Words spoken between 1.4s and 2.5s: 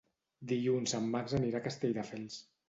anirà a Castelldefels.